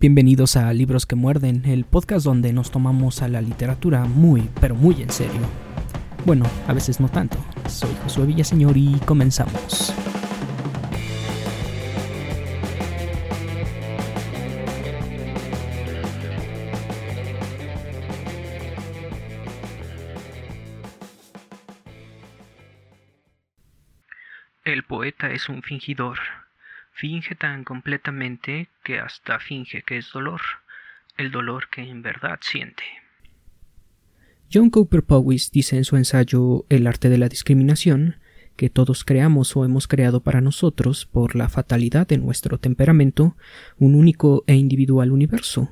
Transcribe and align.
Bienvenidos 0.00 0.56
a 0.56 0.72
Libros 0.72 1.04
que 1.04 1.14
Muerden, 1.14 1.66
el 1.66 1.84
podcast 1.84 2.24
donde 2.24 2.54
nos 2.54 2.70
tomamos 2.70 3.20
a 3.20 3.28
la 3.28 3.42
literatura 3.42 4.06
muy, 4.06 4.48
pero 4.58 4.74
muy 4.74 5.02
en 5.02 5.10
serio. 5.10 5.42
Bueno, 6.24 6.46
a 6.66 6.72
veces 6.72 7.00
no 7.00 7.10
tanto. 7.10 7.36
Soy 7.68 7.94
Josué 8.02 8.24
Villaseñor 8.24 8.78
y 8.78 8.98
comenzamos. 9.00 9.92
El 24.64 24.82
poeta 24.84 25.30
es 25.30 25.50
un 25.50 25.62
fingidor. 25.62 26.16
Finge 27.00 27.34
tan 27.34 27.64
completamente 27.64 28.68
que 28.84 28.98
hasta 28.98 29.38
finge 29.38 29.80
que 29.80 29.96
es 29.96 30.12
dolor, 30.12 30.42
el 31.16 31.30
dolor 31.30 31.70
que 31.70 31.80
en 31.80 32.02
verdad 32.02 32.38
siente. 32.42 32.82
John 34.52 34.68
Cooper 34.68 35.02
Powys 35.02 35.50
dice 35.50 35.78
en 35.78 35.84
su 35.84 35.96
ensayo 35.96 36.66
El 36.68 36.86
arte 36.86 37.08
de 37.08 37.16
la 37.16 37.30
discriminación 37.30 38.16
que 38.56 38.68
todos 38.68 39.04
creamos 39.04 39.56
o 39.56 39.64
hemos 39.64 39.88
creado 39.88 40.22
para 40.22 40.42
nosotros, 40.42 41.06
por 41.06 41.36
la 41.36 41.48
fatalidad 41.48 42.06
de 42.06 42.18
nuestro 42.18 42.58
temperamento, 42.58 43.34
un 43.78 43.94
único 43.94 44.44
e 44.46 44.56
individual 44.56 45.10
universo. 45.10 45.70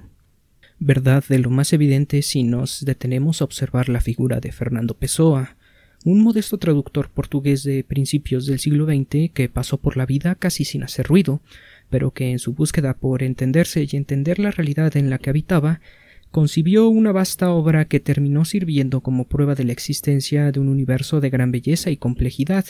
Verdad 0.79 1.23
de 1.29 1.41
lo 1.41 1.51
más 1.51 1.75
evidente 1.75 2.23
si 2.23 2.43
nos 2.43 2.87
detenemos 2.87 3.43
a 3.43 3.45
observar 3.45 3.91
la 3.91 4.01
figura 4.01 4.41
de 4.41 4.51
Fernando 4.51 4.95
Pessoa, 4.95 5.59
un 6.05 6.23
modesto 6.23 6.59
traductor 6.59 7.11
portugués 7.11 7.65
de 7.65 7.85
principios 7.85 8.47
del 8.47 8.59
siglo 8.59 8.87
XX 8.87 9.31
que 9.33 9.49
pasó 9.53 9.79
por 9.79 9.97
la 9.97 10.07
vida 10.07 10.35
casi 10.35 10.65
sin 10.65 10.83
hacer 10.83 11.07
ruido, 11.07 11.41
pero 11.91 12.13
que 12.13 12.31
en 12.31 12.39
su 12.39 12.53
búsqueda 12.53 12.95
por 12.95 13.23
entenderse 13.23 13.87
y 13.91 13.97
entender 13.97 14.39
la 14.39 14.51
realidad 14.51 14.97
en 14.97 15.11
la 15.11 15.19
que 15.19 15.31
habitaba, 15.31 15.81
concibió 16.31 16.89
una 16.89 17.13
vasta 17.13 17.51
obra 17.51 17.87
que 17.87 18.01
terminó 18.01 18.45
sirviendo 18.45 19.01
como 19.01 19.25
prueba 19.25 19.55
de 19.55 19.65
la 19.65 19.73
existencia 19.73 20.53
de 20.53 20.61
un 20.61 20.69
universo 20.69 21.21
de 21.21 21.31
gran 21.31 21.51
belleza 21.51 21.91
y 21.91 21.97
complejidad, 21.97 22.67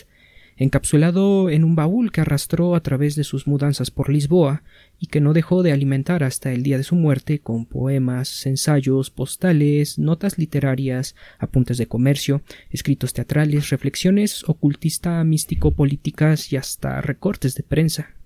encapsulado 0.58 1.50
en 1.50 1.64
un 1.64 1.74
baúl 1.74 2.12
que 2.12 2.20
arrastró 2.20 2.74
a 2.74 2.82
través 2.82 3.14
de 3.14 3.24
sus 3.24 3.46
mudanzas 3.46 3.90
por 3.90 4.10
Lisboa 4.10 4.62
y 4.98 5.06
que 5.06 5.20
no 5.20 5.32
dejó 5.32 5.62
de 5.62 5.72
alimentar 5.72 6.24
hasta 6.24 6.52
el 6.52 6.62
día 6.62 6.76
de 6.76 6.82
su 6.82 6.96
muerte 6.96 7.38
con 7.38 7.64
poemas, 7.64 8.44
ensayos, 8.44 9.10
postales, 9.10 9.98
notas 9.98 10.36
literarias, 10.36 11.14
apuntes 11.38 11.78
de 11.78 11.86
comercio, 11.86 12.42
escritos 12.70 13.12
teatrales, 13.12 13.70
reflexiones 13.70 14.46
ocultista 14.48 15.22
místico 15.24 15.70
políticas 15.70 16.52
y 16.52 16.56
hasta 16.56 17.00
recortes 17.00 17.54
de 17.54 17.62
prensa. 17.62 18.17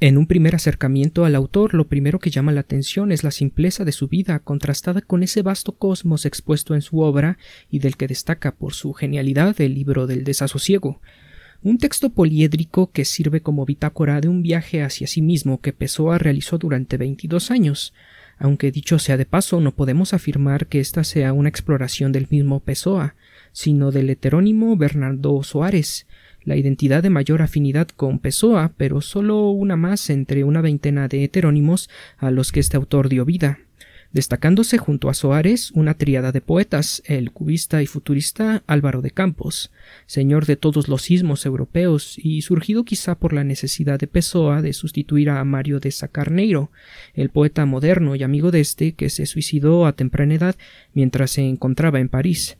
En 0.00 0.16
un 0.16 0.28
primer 0.28 0.54
acercamiento 0.54 1.24
al 1.24 1.34
autor, 1.34 1.74
lo 1.74 1.88
primero 1.88 2.20
que 2.20 2.30
llama 2.30 2.52
la 2.52 2.60
atención 2.60 3.10
es 3.10 3.24
la 3.24 3.32
simpleza 3.32 3.84
de 3.84 3.90
su 3.90 4.06
vida, 4.06 4.38
contrastada 4.38 5.00
con 5.00 5.24
ese 5.24 5.42
vasto 5.42 5.72
cosmos 5.72 6.24
expuesto 6.24 6.76
en 6.76 6.82
su 6.82 7.00
obra 7.00 7.36
y 7.68 7.80
del 7.80 7.96
que 7.96 8.06
destaca 8.06 8.54
por 8.54 8.74
su 8.74 8.92
genialidad 8.92 9.60
el 9.60 9.74
libro 9.74 10.06
del 10.06 10.22
desasosiego, 10.22 11.00
un 11.62 11.78
texto 11.78 12.10
poliédrico 12.10 12.92
que 12.92 13.04
sirve 13.04 13.40
como 13.40 13.66
bitácora 13.66 14.20
de 14.20 14.28
un 14.28 14.40
viaje 14.40 14.84
hacia 14.84 15.08
sí 15.08 15.20
mismo 15.20 15.60
que 15.60 15.72
Pessoa 15.72 16.16
realizó 16.16 16.58
durante 16.58 16.96
22 16.96 17.50
años. 17.50 17.92
Aunque 18.38 18.70
dicho 18.70 19.00
sea 19.00 19.16
de 19.16 19.26
paso, 19.26 19.60
no 19.60 19.74
podemos 19.74 20.14
afirmar 20.14 20.68
que 20.68 20.78
esta 20.78 21.02
sea 21.02 21.32
una 21.32 21.48
exploración 21.48 22.12
del 22.12 22.28
mismo 22.30 22.60
Pessoa, 22.60 23.16
sino 23.50 23.90
del 23.90 24.10
heterónimo 24.10 24.76
Bernardo 24.76 25.42
Soares, 25.42 26.06
la 26.44 26.56
identidad 26.56 27.02
de 27.02 27.10
mayor 27.10 27.42
afinidad 27.42 27.88
con 27.88 28.18
Pessoa, 28.18 28.72
pero 28.76 29.00
solo 29.00 29.50
una 29.50 29.76
más 29.76 30.10
entre 30.10 30.44
una 30.44 30.60
veintena 30.60 31.08
de 31.08 31.24
heterónimos 31.24 31.90
a 32.16 32.30
los 32.30 32.52
que 32.52 32.60
este 32.60 32.76
autor 32.76 33.08
dio 33.08 33.24
vida, 33.24 33.58
destacándose 34.12 34.78
junto 34.78 35.10
a 35.10 35.14
Soares 35.14 35.70
una 35.72 35.94
tríada 35.94 36.32
de 36.32 36.40
poetas, 36.40 37.02
el 37.06 37.30
cubista 37.30 37.82
y 37.82 37.86
futurista 37.86 38.62
Álvaro 38.66 39.02
de 39.02 39.10
Campos, 39.10 39.70
señor 40.06 40.46
de 40.46 40.56
todos 40.56 40.88
los 40.88 41.02
sismos 41.02 41.44
europeos 41.44 42.16
y 42.16 42.42
surgido 42.42 42.84
quizá 42.84 43.16
por 43.16 43.32
la 43.32 43.44
necesidad 43.44 43.98
de 43.98 44.06
Pessoa 44.06 44.62
de 44.62 44.72
sustituir 44.72 45.30
a 45.30 45.44
Mario 45.44 45.80
de 45.80 45.90
Sacarneiro, 45.90 46.70
el 47.14 47.28
poeta 47.28 47.66
moderno 47.66 48.16
y 48.16 48.22
amigo 48.22 48.50
de 48.50 48.60
este 48.60 48.92
que 48.92 49.10
se 49.10 49.26
suicidó 49.26 49.86
a 49.86 49.92
temprana 49.92 50.34
edad 50.34 50.56
mientras 50.94 51.32
se 51.32 51.42
encontraba 51.42 52.00
en 52.00 52.08
París, 52.08 52.56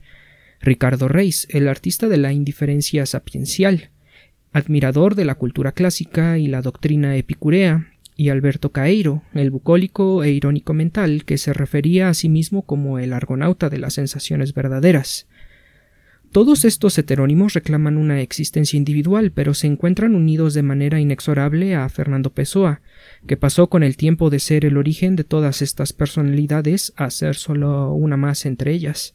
Ricardo 0.60 1.08
Reis, 1.08 1.46
el 1.50 1.68
artista 1.68 2.08
de 2.08 2.16
la 2.16 2.32
indiferencia 2.32 3.06
sapiencial, 3.06 3.90
admirador 4.52 5.14
de 5.14 5.24
la 5.24 5.36
cultura 5.36 5.72
clásica 5.72 6.38
y 6.38 6.48
la 6.48 6.62
doctrina 6.62 7.16
epicurea, 7.16 7.92
y 8.16 8.30
Alberto 8.30 8.72
Caeiro, 8.72 9.22
el 9.32 9.52
bucólico 9.52 10.24
e 10.24 10.32
irónico 10.32 10.74
mental 10.74 11.24
que 11.24 11.38
se 11.38 11.52
refería 11.52 12.08
a 12.08 12.14
sí 12.14 12.28
mismo 12.28 12.62
como 12.62 12.98
el 12.98 13.12
argonauta 13.12 13.70
de 13.70 13.78
las 13.78 13.94
sensaciones 13.94 14.54
verdaderas. 14.54 15.28
Todos 16.32 16.64
estos 16.66 16.98
heterónimos 16.98 17.54
reclaman 17.54 17.96
una 17.96 18.20
existencia 18.20 18.76
individual, 18.76 19.30
pero 19.30 19.54
se 19.54 19.68
encuentran 19.68 20.14
unidos 20.14 20.52
de 20.52 20.62
manera 20.62 21.00
inexorable 21.00 21.76
a 21.76 21.88
Fernando 21.88 22.34
Pessoa, 22.34 22.82
que 23.26 23.36
pasó 23.36 23.70
con 23.70 23.84
el 23.84 23.96
tiempo 23.96 24.28
de 24.30 24.40
ser 24.40 24.64
el 24.66 24.76
origen 24.76 25.14
de 25.14 25.24
todas 25.24 25.62
estas 25.62 25.92
personalidades 25.92 26.92
a 26.96 27.10
ser 27.10 27.36
solo 27.36 27.94
una 27.94 28.16
más 28.16 28.44
entre 28.44 28.72
ellas. 28.72 29.14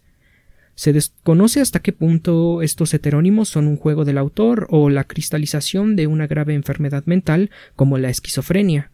Se 0.75 0.91
desconoce 0.91 1.61
hasta 1.61 1.81
qué 1.81 1.94
punto 1.94 2.61
estos 2.61 2.94
heterónimos 2.94 3.50
son 3.50 3.67
un 3.67 3.78
juego 3.78 4.06
del 4.06 4.17
autor 4.17 4.67
o 4.69 4.89
la 4.89 5.03
cristalización 5.03 5.95
de 5.95 6.07
una 6.07 6.28
grave 6.28 6.56
enfermedad 6.56 7.03
mental 7.06 7.51
como 7.75 7.97
la 7.97 8.09
esquizofrenia 8.09 8.91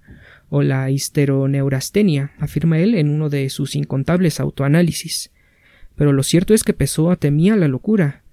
o 0.49 0.63
la 0.63 0.89
histeroneurastenia, 0.89 2.31
afirma 2.39 2.79
él 2.79 2.95
en 2.95 3.09
uno 3.09 3.29
de 3.29 3.49
sus 3.49 3.75
incontables 3.75 4.39
autoanálisis. 4.39 5.31
Pero 5.95 6.11
lo 6.11 6.23
cierto 6.23 6.53
es 6.53 6.63
que 6.63 6.73
Pessoa 6.73 7.15
temía 7.15 7.55
la 7.55 7.67
locura. 7.67 8.23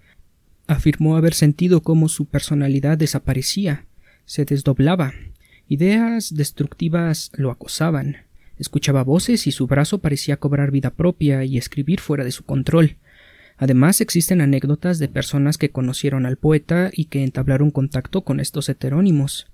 Afirmó 0.66 1.16
haber 1.16 1.34
sentido 1.34 1.82
cómo 1.82 2.08
su 2.08 2.26
personalidad 2.26 2.98
desaparecía, 2.98 3.84
se 4.24 4.44
desdoblaba, 4.44 5.12
ideas 5.68 6.34
destructivas 6.34 7.30
lo 7.34 7.50
acosaban, 7.50 8.16
escuchaba 8.58 9.04
voces 9.04 9.46
y 9.46 9.52
su 9.52 9.66
brazo 9.66 9.98
parecía 9.98 10.38
cobrar 10.38 10.70
vida 10.70 10.90
propia 10.90 11.44
y 11.44 11.58
escribir 11.58 12.00
fuera 12.00 12.24
de 12.24 12.32
su 12.32 12.44
control. 12.44 12.96
Además, 13.58 14.00
existen 14.00 14.40
anécdotas 14.40 14.98
de 14.98 15.08
personas 15.08 15.58
que 15.58 15.70
conocieron 15.70 16.26
al 16.26 16.36
poeta 16.36 16.90
y 16.92 17.06
que 17.06 17.24
entablaron 17.24 17.70
contacto 17.70 18.22
con 18.22 18.40
estos 18.40 18.68
heterónimos. 18.68 19.46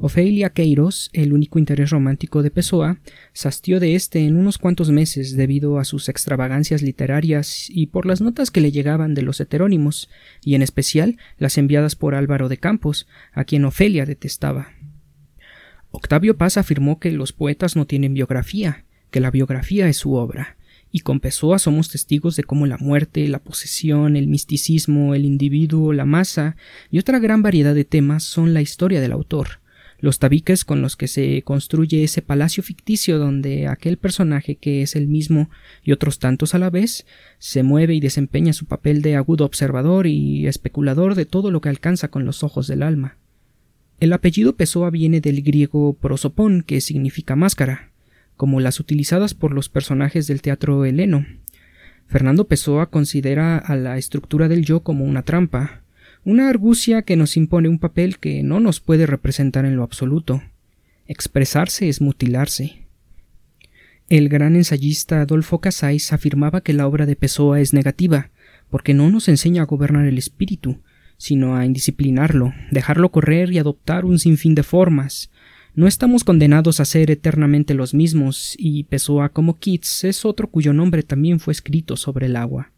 Ofelia 0.00 0.50
Queiros, 0.50 1.10
el 1.12 1.32
único 1.32 1.58
interés 1.58 1.90
romántico 1.90 2.44
de 2.44 2.52
Pessoa, 2.52 3.00
sastió 3.32 3.80
de 3.80 3.96
éste 3.96 4.20
en 4.20 4.36
unos 4.36 4.56
cuantos 4.56 4.92
meses 4.92 5.36
debido 5.36 5.80
a 5.80 5.84
sus 5.84 6.08
extravagancias 6.08 6.82
literarias 6.82 7.66
y 7.68 7.88
por 7.88 8.06
las 8.06 8.20
notas 8.20 8.52
que 8.52 8.60
le 8.60 8.70
llegaban 8.70 9.14
de 9.14 9.22
los 9.22 9.40
heterónimos, 9.40 10.08
y 10.40 10.54
en 10.54 10.62
especial 10.62 11.16
las 11.36 11.58
enviadas 11.58 11.96
por 11.96 12.14
Álvaro 12.14 12.48
de 12.48 12.58
Campos, 12.58 13.08
a 13.32 13.42
quien 13.42 13.64
Ofelia 13.64 14.06
detestaba. 14.06 14.68
Octavio 15.90 16.36
Paz 16.36 16.58
afirmó 16.58 17.00
que 17.00 17.10
los 17.10 17.32
poetas 17.32 17.74
no 17.74 17.84
tienen 17.84 18.14
biografía, 18.14 18.84
que 19.10 19.18
la 19.18 19.32
biografía 19.32 19.88
es 19.88 19.96
su 19.96 20.14
obra, 20.14 20.57
y 20.90 21.00
con 21.00 21.20
Pessoa 21.20 21.58
somos 21.58 21.88
testigos 21.90 22.36
de 22.36 22.44
cómo 22.44 22.66
la 22.66 22.78
muerte, 22.78 23.28
la 23.28 23.38
posesión, 23.38 24.16
el 24.16 24.26
misticismo, 24.26 25.14
el 25.14 25.24
individuo, 25.24 25.92
la 25.92 26.04
masa 26.04 26.56
y 26.90 26.98
otra 26.98 27.18
gran 27.18 27.42
variedad 27.42 27.74
de 27.74 27.84
temas 27.84 28.24
son 28.24 28.54
la 28.54 28.62
historia 28.62 29.00
del 29.00 29.12
autor, 29.12 29.60
los 30.00 30.18
tabiques 30.18 30.64
con 30.64 30.80
los 30.80 30.96
que 30.96 31.08
se 31.08 31.42
construye 31.42 32.04
ese 32.04 32.22
palacio 32.22 32.62
ficticio 32.62 33.18
donde 33.18 33.66
aquel 33.66 33.96
personaje 33.96 34.56
que 34.56 34.82
es 34.82 34.94
el 34.96 35.08
mismo 35.08 35.50
y 35.82 35.92
otros 35.92 36.18
tantos 36.18 36.54
a 36.54 36.58
la 36.58 36.70
vez 36.70 37.06
se 37.38 37.62
mueve 37.62 37.94
y 37.94 38.00
desempeña 38.00 38.52
su 38.52 38.66
papel 38.66 39.02
de 39.02 39.16
agudo 39.16 39.44
observador 39.44 40.06
y 40.06 40.46
especulador 40.46 41.14
de 41.14 41.26
todo 41.26 41.50
lo 41.50 41.60
que 41.60 41.68
alcanza 41.68 42.08
con 42.08 42.24
los 42.24 42.42
ojos 42.42 42.66
del 42.66 42.82
alma. 42.82 43.16
El 44.00 44.12
apellido 44.12 44.54
Pessoa 44.54 44.90
viene 44.90 45.20
del 45.20 45.42
griego 45.42 45.94
prosopón, 45.94 46.62
que 46.62 46.80
significa 46.80 47.34
máscara, 47.34 47.87
como 48.38 48.60
las 48.60 48.80
utilizadas 48.80 49.34
por 49.34 49.52
los 49.52 49.68
personajes 49.68 50.28
del 50.28 50.40
teatro 50.40 50.86
heleno. 50.86 51.26
Fernando 52.06 52.46
Pessoa 52.46 52.88
considera 52.88 53.58
a 53.58 53.76
la 53.76 53.98
estructura 53.98 54.48
del 54.48 54.64
yo 54.64 54.80
como 54.80 55.04
una 55.04 55.24
trampa, 55.24 55.82
una 56.24 56.48
argucia 56.48 57.02
que 57.02 57.16
nos 57.16 57.36
impone 57.36 57.68
un 57.68 57.80
papel 57.80 58.18
que 58.18 58.42
no 58.42 58.60
nos 58.60 58.80
puede 58.80 59.06
representar 59.06 59.64
en 59.64 59.76
lo 59.76 59.82
absoluto. 59.82 60.40
Expresarse 61.06 61.88
es 61.88 62.00
mutilarse. 62.00 62.86
El 64.08 64.28
gran 64.28 64.54
ensayista 64.54 65.20
Adolfo 65.20 65.60
Casais 65.60 66.12
afirmaba 66.12 66.60
que 66.60 66.72
la 66.72 66.86
obra 66.86 67.06
de 67.06 67.16
Pessoa 67.16 67.60
es 67.60 67.74
negativa, 67.74 68.30
porque 68.70 68.94
no 68.94 69.10
nos 69.10 69.28
enseña 69.28 69.62
a 69.62 69.66
gobernar 69.66 70.06
el 70.06 70.16
espíritu, 70.16 70.80
sino 71.16 71.56
a 71.56 71.66
indisciplinarlo, 71.66 72.54
dejarlo 72.70 73.10
correr 73.10 73.50
y 73.52 73.58
adoptar 73.58 74.04
un 74.04 74.20
sinfín 74.20 74.54
de 74.54 74.62
formas, 74.62 75.30
no 75.78 75.86
estamos 75.86 76.24
condenados 76.24 76.80
a 76.80 76.84
ser 76.84 77.08
eternamente 77.08 77.72
los 77.72 77.94
mismos, 77.94 78.56
y 78.58 78.82
Pessoa 78.82 79.28
como 79.28 79.60
Keats 79.60 80.02
es 80.02 80.24
otro 80.24 80.50
cuyo 80.50 80.72
nombre 80.72 81.04
también 81.04 81.38
fue 81.38 81.52
escrito 81.52 81.96
sobre 81.96 82.26
el 82.26 82.34
agua. 82.34 82.72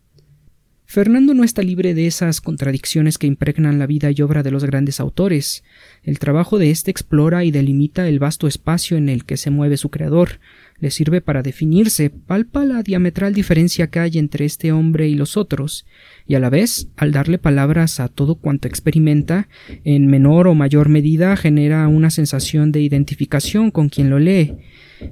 Fernando 0.85 1.33
no 1.33 1.43
está 1.43 1.63
libre 1.63 1.95
de 1.95 2.07
esas 2.07 2.43
contradicciones 2.43 3.17
que 3.17 3.27
impregnan 3.27 3.79
la 3.79 3.87
vida 3.87 4.11
y 4.11 4.21
obra 4.21 4.43
de 4.43 4.51
los 4.51 4.67
grandes 4.67 5.01
autores. 5.01 5.65
El 6.03 6.19
trabajo 6.19 6.59
de 6.59 6.71
éste 6.71 6.91
explora 6.91 7.43
y 7.43 7.51
delimita 7.51 8.07
el 8.07 8.19
vasto 8.19 8.47
espacio 8.47 8.99
en 8.99 9.09
el 9.09 9.25
que 9.25 9.39
se 9.39 9.49
mueve 9.49 9.79
su 9.79 9.89
creador, 9.89 10.39
le 10.81 10.91
sirve 10.91 11.21
para 11.21 11.43
definirse, 11.43 12.11
palpa 12.11 12.65
la 12.65 12.83
diametral 12.83 13.35
diferencia 13.35 13.89
que 13.89 14.01
hay 14.01 14.19
entre 14.19 14.47
este 14.47 14.73
hombre 14.73 15.09
y 15.09 15.15
los 15.15 15.37
otros, 15.37 15.87
y 16.27 16.35
a 16.35 16.41
la 16.41 16.51
vez, 16.51 16.89
al 16.97 17.13
darle 17.13 17.39
palabras 17.39 18.01
a 18.01 18.09
todo 18.09 18.37
cuanto 18.37 18.67
experimenta, 18.67 19.49
en 19.85 20.07
menor 20.07 20.49
o 20.49 20.55
mayor 20.55 20.89
medida 20.89 21.37
genera 21.37 21.87
una 21.89 22.11
sensación 22.11 22.73
de 22.73 22.81
identificación 22.81 23.71
con 23.71 23.91
quien 23.91 24.11
lo 24.11 24.19
lee, 24.19 24.57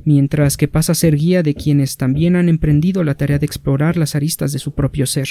mientras 0.04 0.56
que 0.56 0.68
pasa 0.68 0.92
a 0.92 0.94
ser 0.94 1.16
guía 1.16 1.42
de 1.42 1.54
quienes 1.54 1.96
también 1.96 2.36
han 2.36 2.48
emprendido 2.48 3.04
la 3.04 3.14
tarea 3.14 3.38
de 3.38 3.46
explorar 3.46 3.96
las 3.96 4.14
aristas 4.14 4.52
de 4.52 4.58
su 4.58 4.74
propio 4.74 5.06
ser. 5.06 5.28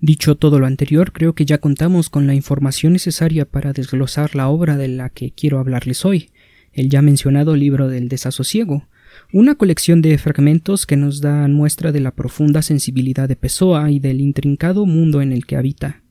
Dicho 0.00 0.34
todo 0.34 0.58
lo 0.58 0.66
anterior, 0.66 1.12
creo 1.12 1.34
que 1.34 1.46
ya 1.46 1.58
contamos 1.58 2.10
con 2.10 2.26
la 2.26 2.34
información 2.34 2.92
necesaria 2.92 3.46
para 3.46 3.72
desglosar 3.72 4.34
la 4.36 4.48
obra 4.48 4.76
de 4.76 4.88
la 4.88 5.08
que 5.08 5.30
quiero 5.30 5.58
hablarles 5.58 6.04
hoy, 6.04 6.30
el 6.76 6.90
ya 6.90 7.00
mencionado 7.02 7.56
libro 7.56 7.88
del 7.88 8.08
desasosiego, 8.08 8.86
una 9.32 9.54
colección 9.54 10.02
de 10.02 10.18
fragmentos 10.18 10.84
que 10.84 10.96
nos 10.96 11.22
dan 11.22 11.54
muestra 11.54 11.90
de 11.90 12.00
la 12.00 12.14
profunda 12.14 12.60
sensibilidad 12.60 13.28
de 13.28 13.34
Pessoa 13.34 13.90
y 13.90 13.98
del 13.98 14.20
intrincado 14.20 14.84
mundo 14.84 15.22
en 15.22 15.32
el 15.32 15.46
que 15.46 15.56
habita. 15.56 16.02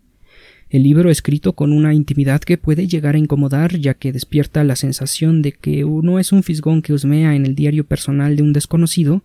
El 0.71 0.81
libro 0.81 1.11
escrito 1.11 1.53
con 1.53 1.71
una 1.71 1.93
intimidad 1.93 2.41
que 2.41 2.57
puede 2.57 2.87
llegar 2.87 3.13
a 3.13 3.19
incomodar 3.19 3.77
ya 3.77 3.93
que 3.93 4.11
despierta 4.11 4.63
la 4.63 4.75
sensación 4.75 5.43
de 5.43 5.51
que 5.51 5.85
uno 5.85 6.17
es 6.17 6.31
un 6.31 6.41
fisgón 6.41 6.81
que 6.81 6.93
husmea 6.93 7.35
en 7.35 7.45
el 7.45 7.53
diario 7.53 7.85
personal 7.85 8.35
de 8.35 8.41
un 8.41 8.51
desconocido, 8.51 9.23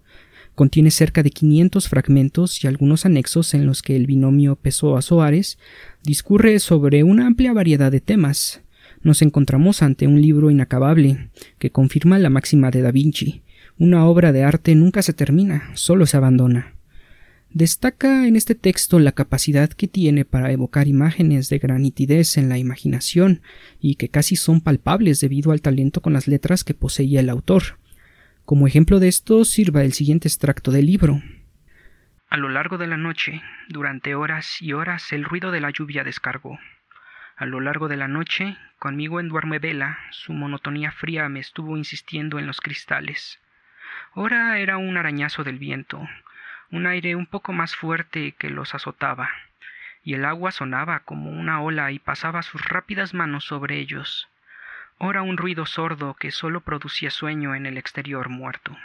contiene 0.54 0.90
cerca 0.90 1.22
de 1.22 1.30
500 1.30 1.88
fragmentos 1.88 2.62
y 2.62 2.66
algunos 2.66 3.06
anexos 3.06 3.54
en 3.54 3.64
los 3.64 3.80
que 3.80 3.96
el 3.96 4.06
binomio 4.06 4.56
Pessoa-Soares 4.56 5.58
discurre 6.04 6.58
sobre 6.58 7.02
una 7.02 7.26
amplia 7.26 7.54
variedad 7.54 7.90
de 7.90 8.02
temas. 8.02 8.60
Nos 9.02 9.22
encontramos 9.22 9.82
ante 9.82 10.06
un 10.06 10.20
libro 10.20 10.50
inacabable, 10.50 11.30
que 11.58 11.70
confirma 11.70 12.18
la 12.18 12.30
máxima 12.30 12.70
de 12.70 12.82
Da 12.82 12.90
Vinci. 12.90 13.42
Una 13.78 14.04
obra 14.04 14.32
de 14.32 14.44
arte 14.44 14.74
nunca 14.74 15.00
se 15.02 15.14
termina, 15.14 15.70
solo 15.74 16.04
se 16.04 16.18
abandona. 16.18 16.74
Destaca 17.52 18.28
en 18.28 18.36
este 18.36 18.54
texto 18.54 19.00
la 19.00 19.12
capacidad 19.12 19.70
que 19.70 19.88
tiene 19.88 20.24
para 20.24 20.52
evocar 20.52 20.86
imágenes 20.86 21.48
de 21.48 21.58
gran 21.58 21.82
nitidez 21.82 22.36
en 22.36 22.48
la 22.48 22.58
imaginación 22.58 23.40
y 23.80 23.96
que 23.96 24.08
casi 24.08 24.36
son 24.36 24.60
palpables 24.60 25.20
debido 25.20 25.50
al 25.50 25.60
talento 25.60 26.00
con 26.00 26.12
las 26.12 26.28
letras 26.28 26.62
que 26.62 26.74
poseía 26.74 27.20
el 27.20 27.28
autor. 27.28 27.78
Como 28.44 28.66
ejemplo 28.68 29.00
de 29.00 29.08
esto 29.08 29.44
sirva 29.44 29.82
el 29.82 29.94
siguiente 29.94 30.28
extracto 30.28 30.70
del 30.70 30.86
libro. 30.86 31.22
A 32.28 32.36
lo 32.36 32.48
largo 32.48 32.78
de 32.78 32.86
la 32.86 32.96
noche, 32.96 33.42
durante 33.68 34.14
horas 34.14 34.58
y 34.60 34.72
horas, 34.72 35.12
el 35.12 35.24
ruido 35.24 35.50
de 35.50 35.60
la 35.60 35.70
lluvia 35.70 36.04
descargó. 36.04 36.58
A 37.40 37.46
lo 37.46 37.58
largo 37.60 37.88
de 37.88 37.96
la 37.96 38.06
noche, 38.06 38.58
conmigo 38.78 39.18
en 39.18 39.30
duerme 39.30 39.58
vela, 39.58 39.98
su 40.10 40.34
monotonía 40.34 40.92
fría 40.92 41.26
me 41.30 41.40
estuvo 41.40 41.78
insistiendo 41.78 42.38
en 42.38 42.46
los 42.46 42.60
cristales. 42.60 43.40
Ora 44.12 44.58
era 44.58 44.76
un 44.76 44.98
arañazo 44.98 45.42
del 45.42 45.58
viento, 45.58 46.06
un 46.70 46.86
aire 46.86 47.16
un 47.16 47.24
poco 47.24 47.54
más 47.54 47.74
fuerte 47.74 48.32
que 48.32 48.50
los 48.50 48.74
azotaba, 48.74 49.30
y 50.04 50.12
el 50.12 50.26
agua 50.26 50.52
sonaba 50.52 51.00
como 51.00 51.30
una 51.30 51.62
ola 51.62 51.90
y 51.92 51.98
pasaba 51.98 52.42
sus 52.42 52.62
rápidas 52.62 53.14
manos 53.14 53.46
sobre 53.46 53.78
ellos. 53.78 54.28
Ora 54.98 55.22
un 55.22 55.38
ruido 55.38 55.64
sordo 55.64 56.12
que 56.20 56.32
sólo 56.32 56.60
producía 56.60 57.10
sueño 57.10 57.54
en 57.54 57.64
el 57.64 57.78
exterior 57.78 58.28
muerto. 58.28 58.76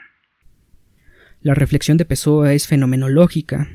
La 1.42 1.56
reflexión 1.56 1.98
de 1.98 2.06
Pessoa 2.06 2.54
es 2.54 2.68
fenomenológica. 2.68 3.68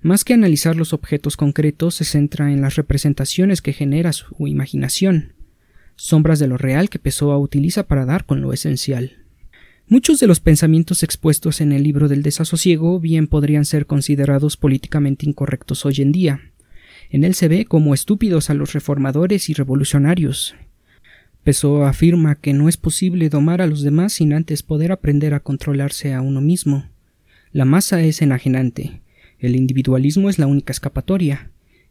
Más 0.00 0.24
que 0.24 0.34
analizar 0.34 0.76
los 0.76 0.92
objetos 0.92 1.36
concretos, 1.36 1.96
se 1.96 2.04
centra 2.04 2.52
en 2.52 2.60
las 2.60 2.76
representaciones 2.76 3.60
que 3.60 3.72
genera 3.72 4.12
su 4.12 4.46
imaginación, 4.46 5.32
sombras 5.96 6.38
de 6.38 6.46
lo 6.46 6.56
real 6.56 6.88
que 6.88 7.00
Pessoa 7.00 7.38
utiliza 7.38 7.88
para 7.88 8.04
dar 8.04 8.24
con 8.24 8.40
lo 8.40 8.52
esencial. 8.52 9.16
Muchos 9.88 10.20
de 10.20 10.26
los 10.26 10.38
pensamientos 10.38 11.02
expuestos 11.02 11.60
en 11.60 11.72
el 11.72 11.82
libro 11.82 12.08
del 12.08 12.22
desasosiego 12.22 13.00
bien 13.00 13.26
podrían 13.26 13.64
ser 13.64 13.86
considerados 13.86 14.56
políticamente 14.56 15.26
incorrectos 15.26 15.84
hoy 15.84 15.96
en 15.98 16.12
día. 16.12 16.40
En 17.10 17.24
él 17.24 17.34
se 17.34 17.48
ve 17.48 17.64
como 17.64 17.94
estúpidos 17.94 18.50
a 18.50 18.54
los 18.54 18.74
reformadores 18.74 19.48
y 19.48 19.54
revolucionarios. 19.54 20.54
Pessoa 21.42 21.88
afirma 21.88 22.34
que 22.34 22.52
no 22.52 22.68
es 22.68 22.76
posible 22.76 23.30
domar 23.30 23.62
a 23.62 23.66
los 23.66 23.82
demás 23.82 24.12
sin 24.12 24.34
antes 24.34 24.62
poder 24.62 24.92
aprender 24.92 25.32
a 25.32 25.40
controlarse 25.40 26.12
a 26.12 26.20
uno 26.20 26.42
mismo. 26.42 26.86
La 27.50 27.64
masa 27.64 28.02
es 28.02 28.20
enajenante. 28.20 29.00
El 29.38 29.56
individualismo 29.56 30.28
es 30.28 30.38
la 30.38 30.46
única 30.46 30.72
escapatoria 30.72 31.50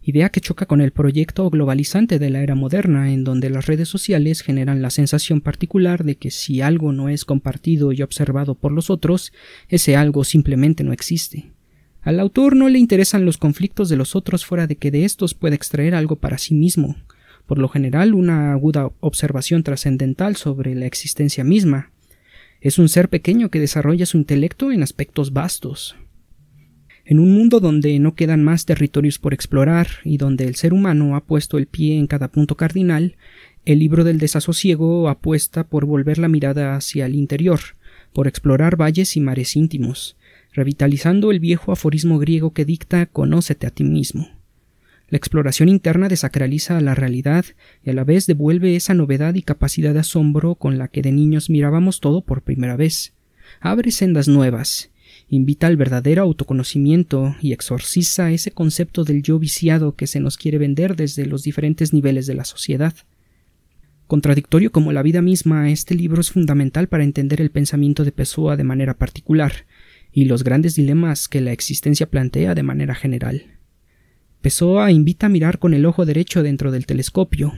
idea 0.09 0.29
que 0.29 0.39
choca 0.39 0.65
con 0.65 0.79
el 0.79 0.91
proyecto 0.91 1.49
globalizante 1.49 2.17
de 2.17 2.29
la 2.29 2.41
era 2.41 2.55
moderna, 2.55 3.11
en 3.11 3.25
donde 3.25 3.49
las 3.49 3.65
redes 3.65 3.89
sociales 3.89 4.39
generan 4.39 4.81
la 4.81 4.89
sensación 4.89 5.41
particular 5.41 6.05
de 6.05 6.15
que 6.15 6.31
si 6.31 6.61
algo 6.61 6.93
no 6.93 7.09
es 7.09 7.25
compartido 7.25 7.91
y 7.91 8.01
observado 8.01 8.55
por 8.55 8.71
los 8.71 8.89
otros, 8.89 9.33
ese 9.67 9.97
algo 9.97 10.23
simplemente 10.23 10.85
no 10.85 10.93
existe. 10.93 11.51
Al 12.01 12.21
autor 12.21 12.55
no 12.55 12.69
le 12.69 12.79
interesan 12.79 13.25
los 13.25 13.37
conflictos 13.37 13.89
de 13.89 13.97
los 13.97 14.15
otros 14.15 14.45
fuera 14.45 14.65
de 14.65 14.77
que 14.77 14.91
de 14.91 15.03
estos 15.03 15.33
pueda 15.33 15.55
extraer 15.55 15.93
algo 15.93 16.15
para 16.15 16.37
sí 16.37 16.55
mismo, 16.55 16.95
por 17.45 17.57
lo 17.57 17.67
general 17.67 18.13
una 18.13 18.53
aguda 18.53 18.89
observación 19.01 19.63
trascendental 19.63 20.37
sobre 20.37 20.73
la 20.73 20.85
existencia 20.85 21.43
misma. 21.43 21.91
Es 22.61 22.79
un 22.79 22.87
ser 22.87 23.09
pequeño 23.09 23.49
que 23.49 23.59
desarrolla 23.59 24.05
su 24.05 24.17
intelecto 24.17 24.71
en 24.71 24.83
aspectos 24.83 25.33
vastos, 25.33 25.97
en 27.09 27.19
un 27.19 27.33
mundo 27.33 27.61
donde 27.61 27.97
no 27.99 28.15
quedan 28.15 28.43
más 28.43 28.65
territorios 28.65 29.17
por 29.17 29.33
explorar 29.33 29.87
y 30.03 30.17
donde 30.17 30.43
el 30.43 30.55
ser 30.55 30.73
humano 30.73 31.15
ha 31.15 31.23
puesto 31.23 31.57
el 31.57 31.65
pie 31.65 31.97
en 31.97 32.05
cada 32.05 32.27
punto 32.27 32.57
cardinal, 32.57 33.15
el 33.63 33.79
libro 33.79 34.03
del 34.03 34.19
desasosiego 34.19 35.07
apuesta 35.07 35.63
por 35.63 35.85
volver 35.85 36.17
la 36.17 36.27
mirada 36.27 36.75
hacia 36.75 37.05
el 37.05 37.15
interior, 37.15 37.61
por 38.11 38.27
explorar 38.27 38.75
valles 38.75 39.15
y 39.15 39.21
mares 39.21 39.55
íntimos, 39.55 40.17
revitalizando 40.51 41.31
el 41.31 41.39
viejo 41.39 41.71
aforismo 41.71 42.19
griego 42.19 42.51
que 42.51 42.65
dicta 42.65 43.05
Conócete 43.05 43.67
a 43.67 43.69
ti 43.69 43.85
mismo. 43.85 44.29
La 45.07 45.17
exploración 45.17 45.69
interna 45.69 46.09
desacraliza 46.09 46.81
la 46.81 46.93
realidad 46.93 47.45
y 47.85 47.91
a 47.91 47.93
la 47.93 48.03
vez 48.03 48.27
devuelve 48.27 48.75
esa 48.75 48.93
novedad 48.93 49.33
y 49.35 49.43
capacidad 49.43 49.93
de 49.93 50.01
asombro 50.01 50.55
con 50.55 50.77
la 50.77 50.89
que 50.89 51.01
de 51.01 51.13
niños 51.13 51.49
mirábamos 51.49 52.01
todo 52.01 52.19
por 52.19 52.41
primera 52.41 52.75
vez. 52.75 53.13
Abre 53.61 53.91
sendas 53.91 54.27
nuevas 54.27 54.91
invita 55.29 55.67
al 55.67 55.75
verdadero 55.75 56.23
autoconocimiento 56.23 57.35
y 57.41 57.51
exorciza 57.51 58.31
ese 58.31 58.51
concepto 58.51 59.03
del 59.03 59.23
yo 59.23 59.39
viciado 59.39 59.95
que 59.95 60.07
se 60.07 60.19
nos 60.19 60.37
quiere 60.37 60.57
vender 60.57 60.95
desde 60.95 61.25
los 61.25 61.43
diferentes 61.43 61.93
niveles 61.93 62.27
de 62.27 62.35
la 62.35 62.45
sociedad. 62.45 62.93
Contradictorio 64.07 64.71
como 64.71 64.93
la 64.93 65.03
vida 65.03 65.21
misma, 65.21 65.69
este 65.69 65.93
libro 65.93 66.21
es 66.21 66.31
fundamental 66.31 66.87
para 66.87 67.03
entender 67.03 67.41
el 67.41 67.51
pensamiento 67.51 68.05
de 68.05 68.13
Pessoa 68.13 68.55
de 68.55 68.63
manera 68.63 68.97
particular 68.97 69.65
y 70.13 70.25
los 70.25 70.45
grandes 70.45 70.75
dilemas 70.75 71.27
que 71.27 71.41
la 71.41 71.51
existencia 71.51 72.09
plantea 72.09 72.55
de 72.55 72.63
manera 72.63 72.95
general. 72.95 73.43
Pessoa 74.41 74.91
invita 74.91 75.25
a 75.25 75.29
mirar 75.29 75.59
con 75.59 75.73
el 75.73 75.85
ojo 75.85 76.05
derecho 76.05 76.41
dentro 76.41 76.71
del 76.71 76.85
telescopio 76.85 77.53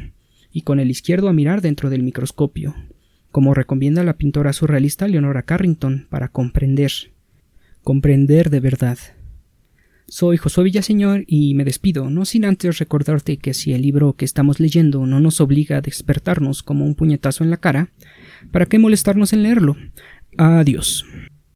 y 0.51 0.61
con 0.61 0.79
el 0.79 0.89
izquierdo 0.89 1.29
a 1.29 1.33
mirar 1.33 1.61
dentro 1.61 1.91
del 1.91 2.01
microscopio, 2.01 2.73
como 3.31 3.53
recomienda 3.53 4.03
la 4.03 4.17
pintora 4.17 4.53
surrealista 4.53 5.07
Leonora 5.07 5.43
Carrington 5.43 6.07
para 6.09 6.29
comprender 6.29 6.91
comprender 7.89 8.51
de 8.51 8.59
verdad. 8.59 8.99
Soy 10.07 10.37
Josué 10.37 10.65
Villaseñor 10.65 11.23
y 11.25 11.55
me 11.55 11.65
despido, 11.65 12.11
no 12.11 12.23
sin 12.23 12.45
antes 12.45 12.77
recordarte 12.77 13.37
que 13.37 13.55
si 13.55 13.73
el 13.73 13.81
libro 13.81 14.13
que 14.13 14.25
estamos 14.25 14.59
leyendo 14.59 15.07
no 15.07 15.19
nos 15.19 15.41
obliga 15.41 15.77
a 15.77 15.81
despertarnos 15.81 16.61
como 16.61 16.85
un 16.85 16.93
puñetazo 16.93 17.43
en 17.43 17.49
la 17.49 17.57
cara, 17.57 17.89
¿para 18.51 18.67
qué 18.67 18.77
molestarnos 18.77 19.33
en 19.33 19.41
leerlo? 19.41 19.75
Adiós. 20.37 21.03